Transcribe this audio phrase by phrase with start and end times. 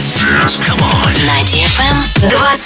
[0.00, 0.58] Dance.
[0.64, 1.12] Come on.
[1.26, 2.56] На DFM 21.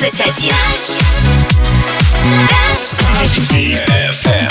[3.51, 4.49] DFM.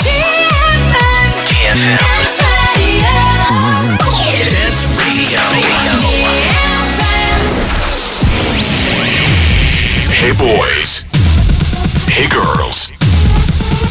[1.24, 1.88] DFM.
[4.36, 5.40] Dance Radio.
[10.12, 11.04] Hey boys.
[12.10, 12.90] Hey girls.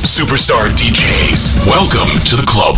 [0.05, 1.65] Superstar DJs.
[1.67, 2.77] Welcome to the club.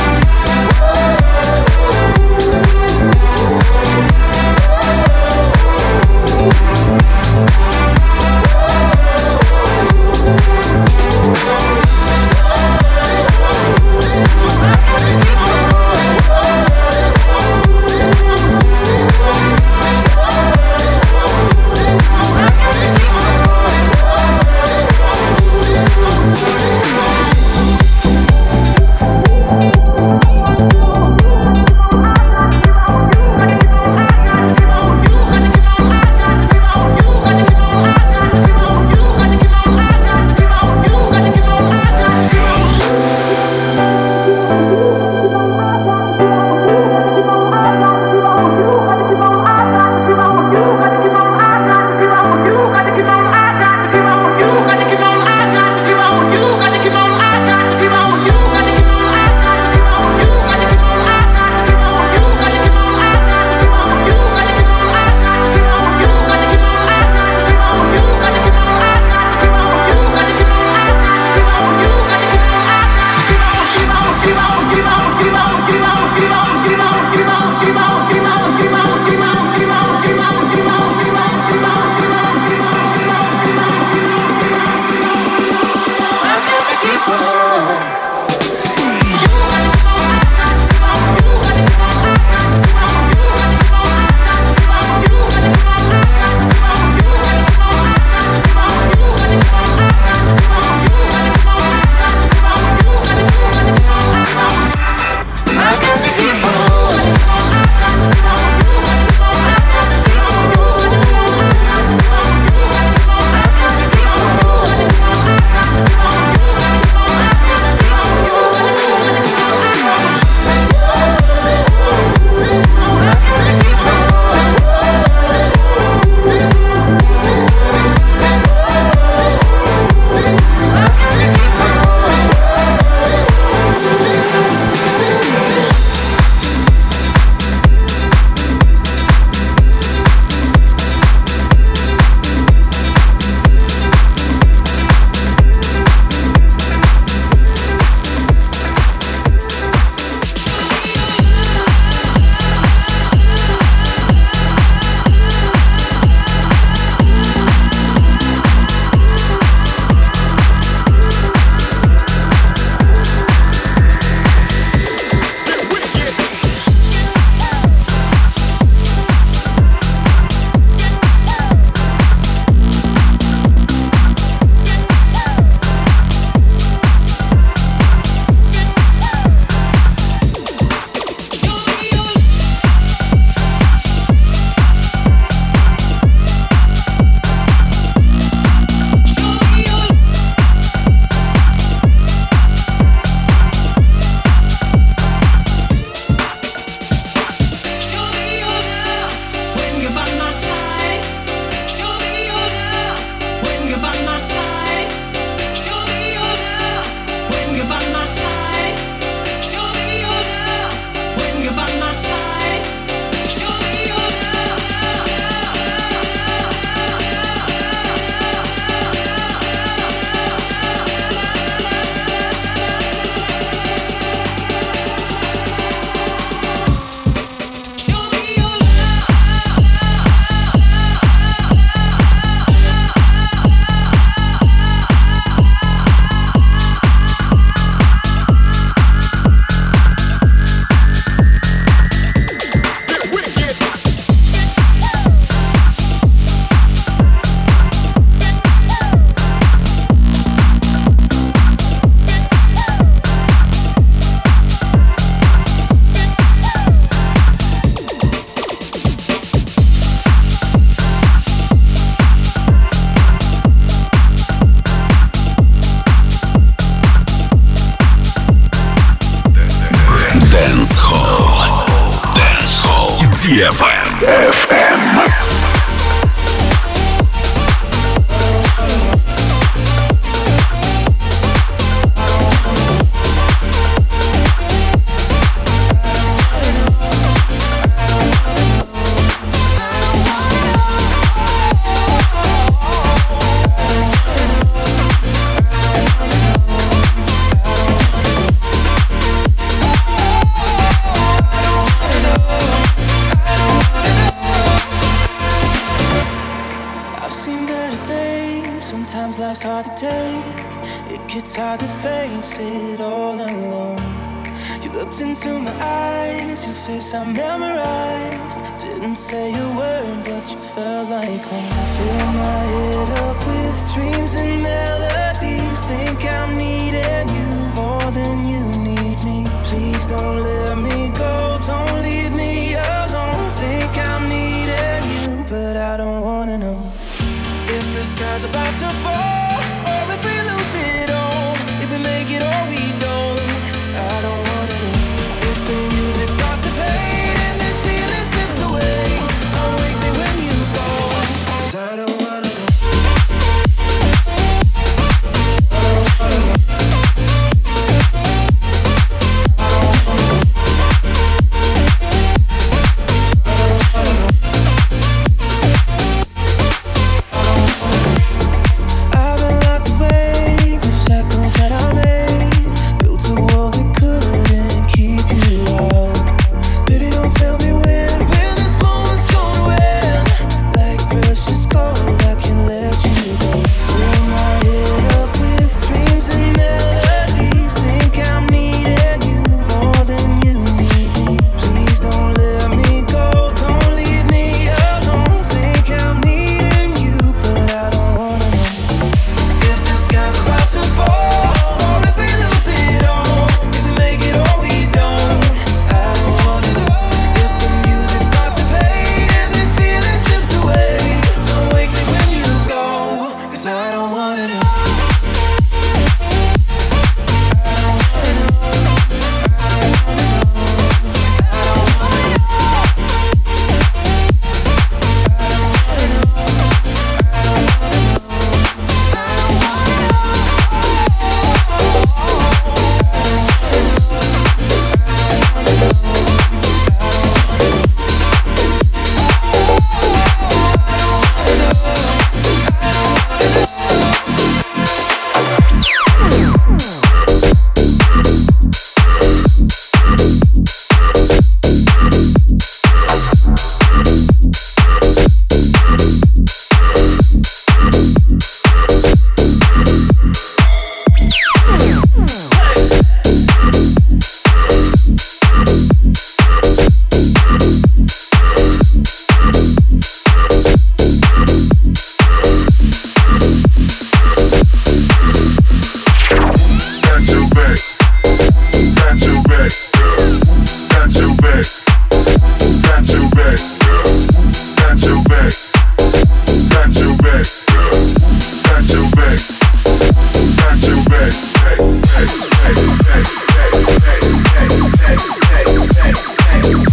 [7.33, 7.70] Oh,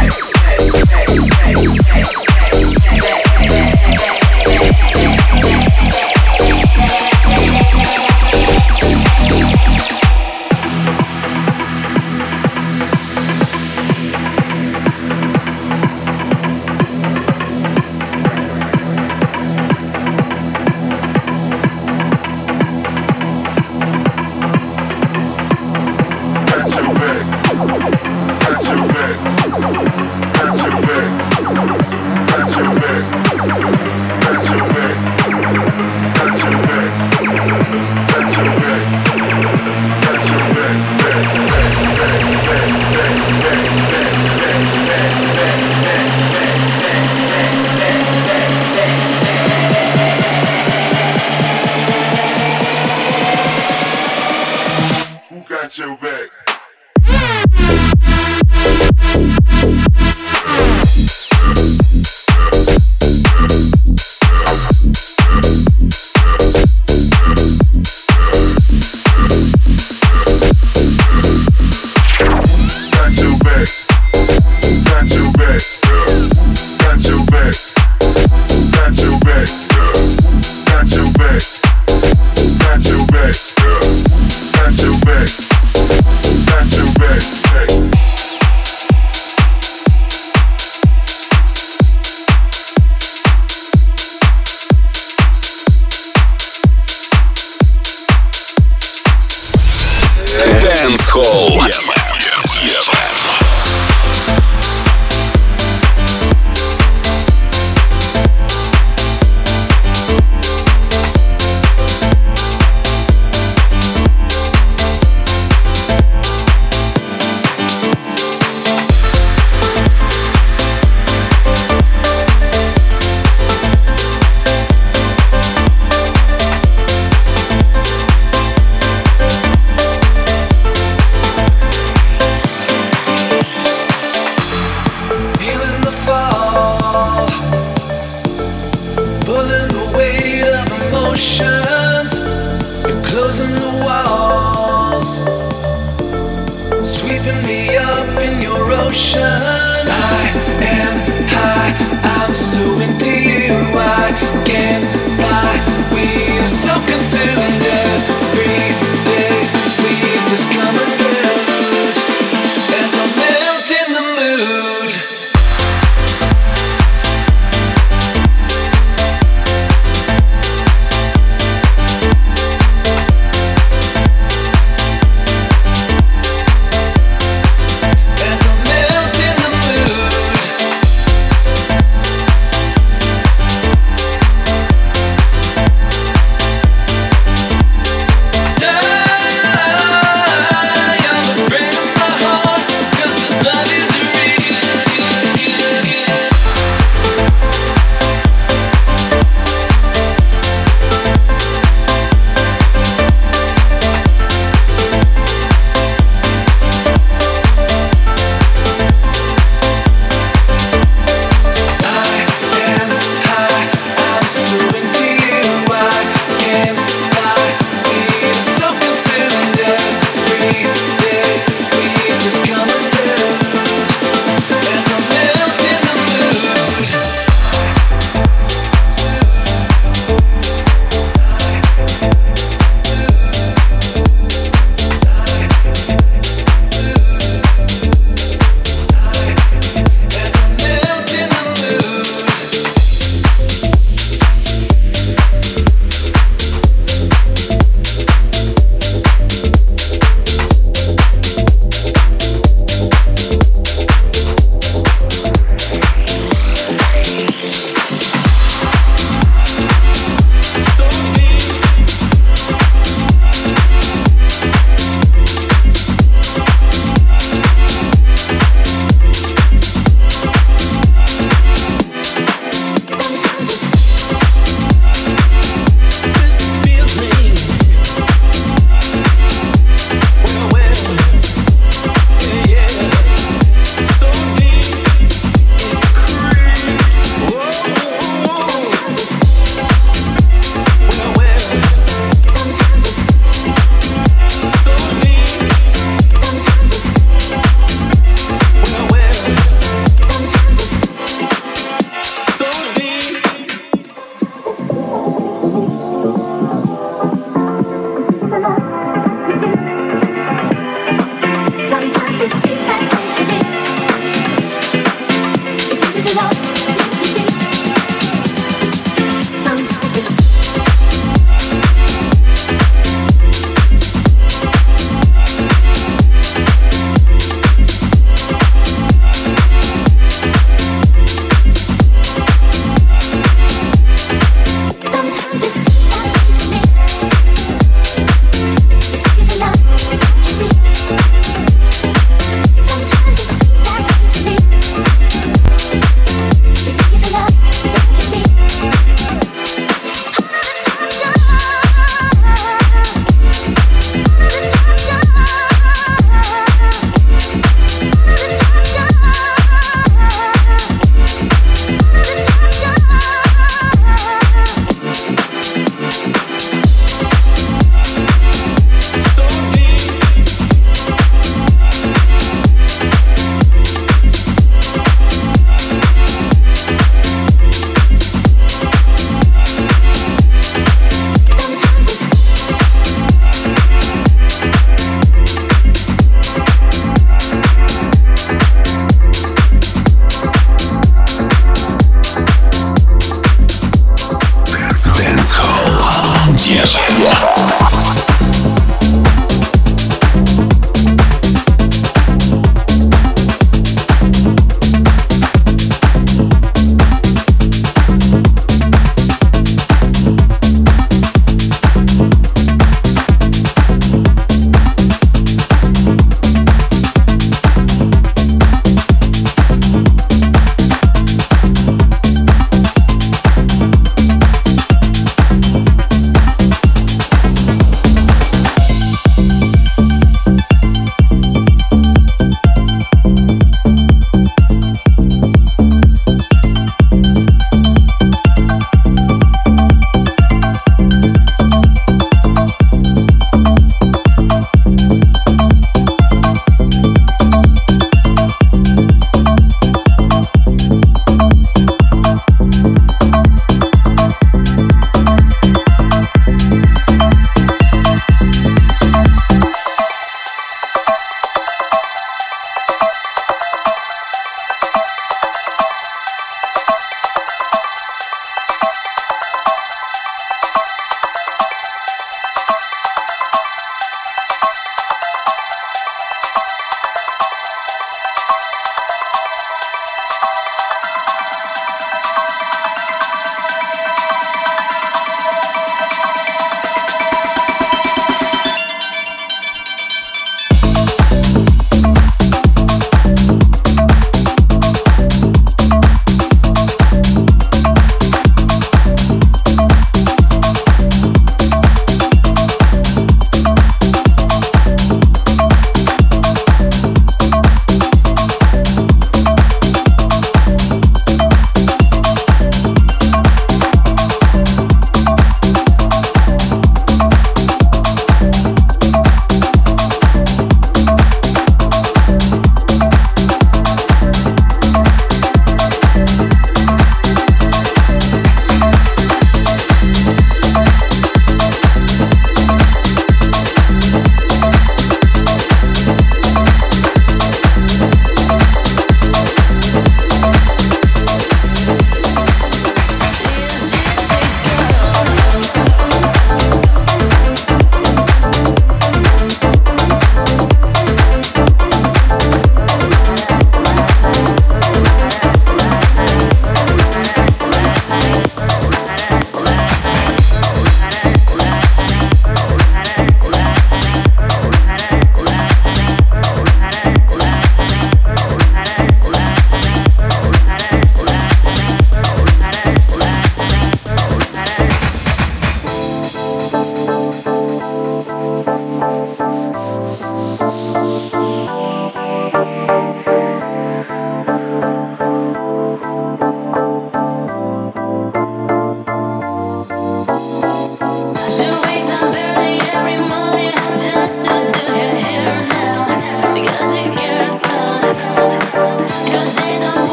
[0.00, 0.29] Hey!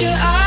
[0.00, 0.39] you eyes.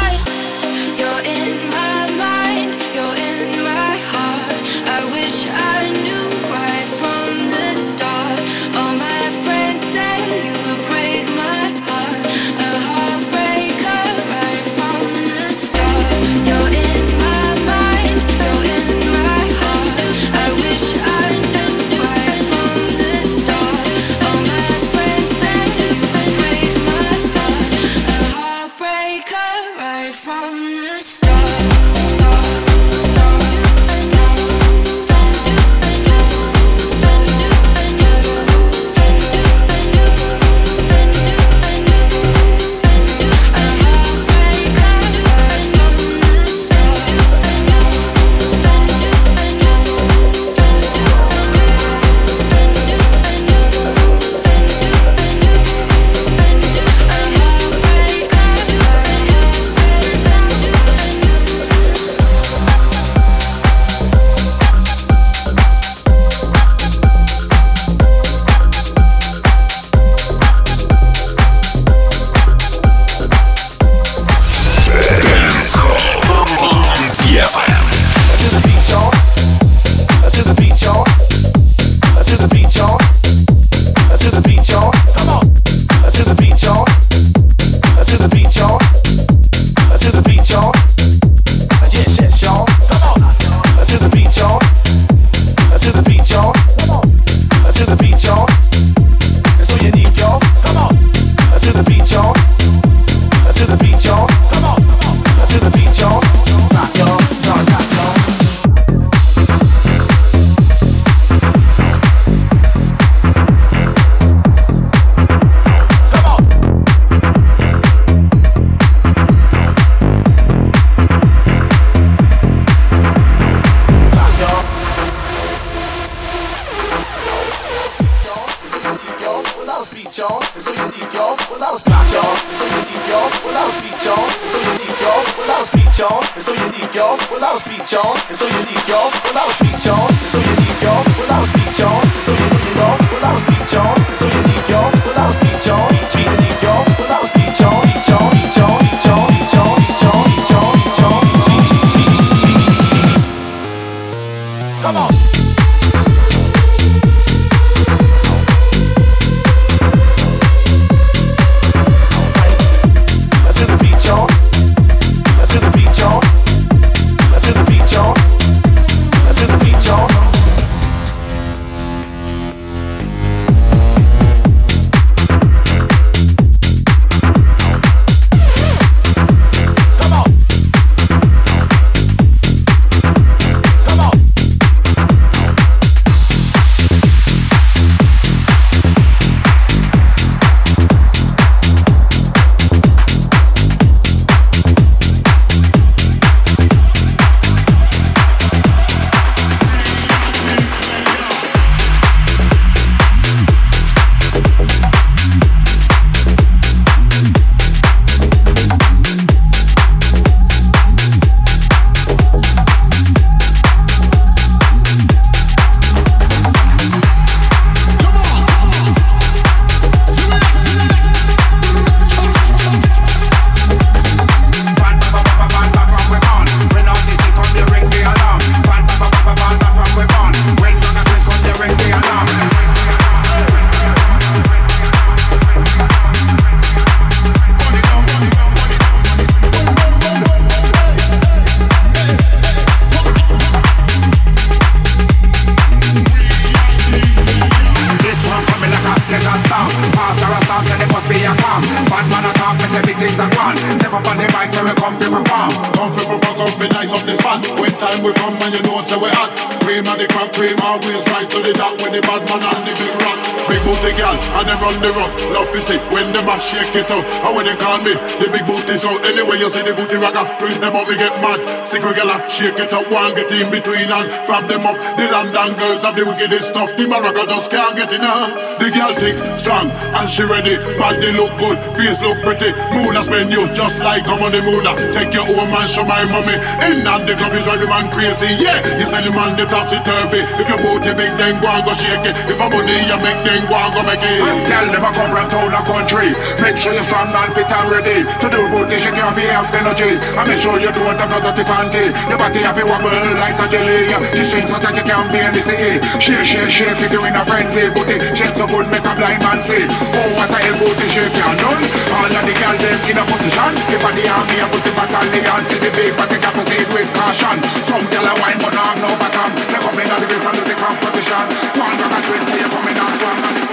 [269.33, 271.41] When you see the booty rocka, twist them up, we get mad.
[271.65, 271.97] Sick we
[272.29, 274.77] shake it up, one get in between and grab them up.
[274.93, 276.69] The London girls have the wickedest stuff.
[276.77, 278.29] The Morocco just can't get in her.
[278.61, 280.53] The girl thick, strong, and she ready.
[280.77, 282.53] Body look good, face look pretty.
[282.77, 284.93] Moon has been you just like a money on the moon.
[284.93, 286.37] Take your own man, show my mommy.
[286.69, 288.37] In and the club, you drive the man crazy.
[288.37, 290.21] Yeah, you sell the man the topsy turvy.
[290.37, 292.13] If your booty big, then go and go shake it.
[292.29, 294.21] If I'm money, you make then go and go make it.
[294.45, 296.13] Girl never come from town or country.
[296.37, 299.31] Make sure you're strong and fit and ready to do booty shake your feet to
[299.31, 299.95] have energy.
[300.19, 301.95] And make sure you don't have no dirty panty.
[302.11, 303.87] Your body have to wobble like a jelly.
[303.87, 305.79] The strings so that you can't barely see.
[306.03, 307.71] Shake, shake, shake it doing a frenzy.
[307.71, 309.63] Booty shake so good make a blind man see.
[309.63, 311.63] Oh, what a hell booty shake you done.
[311.95, 313.51] All of the girls them in a position.
[313.71, 315.41] If I the army, I put the battalion.
[315.47, 317.37] See the big, but they got see it with caution.
[317.63, 319.31] Some girl a wine, but no have no bottom.
[319.47, 321.23] They come in on the base and the competition.
[321.55, 323.52] One rock and twenty, you coming on strong.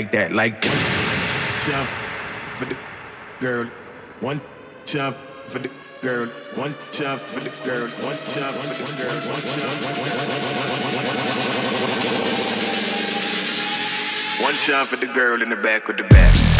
[0.00, 0.32] like that.
[0.32, 1.86] Like one time
[2.54, 2.76] for the
[3.40, 3.66] girl,
[4.20, 4.40] one
[4.86, 5.70] time for the
[6.00, 6.26] girl,
[6.56, 9.76] one time for the girl, one time for the girl, one time,
[14.42, 16.59] one time for the girl in the back of the back.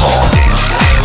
[0.00, 0.95] All night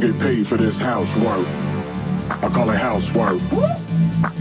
[0.00, 1.46] don't get paid for this housework.
[2.42, 3.40] I call it housework.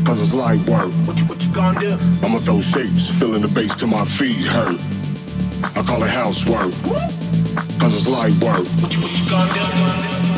[0.05, 0.91] Cause it's light work.
[1.07, 1.97] What you, what you gonna do?
[2.23, 4.79] I'ma throw shapes, feeling the bass till my feet hurt.
[5.75, 6.73] I call it housework.
[7.79, 8.67] Cause it's light work.
[8.81, 10.36] What you, what you gonna do?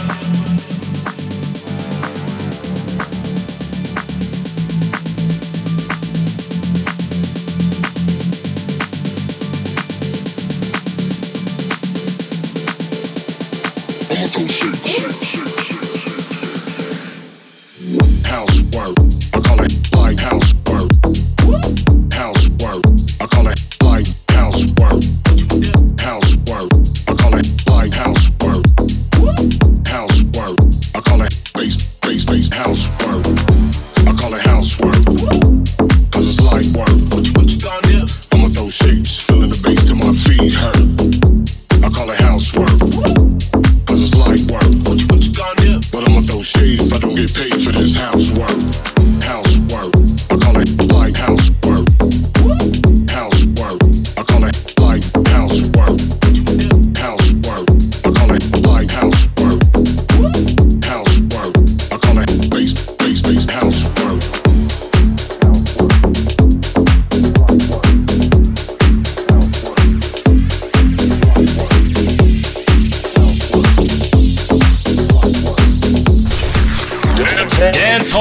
[77.59, 78.11] Dance,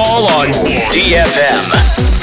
[0.91, 2.18] do you bounce?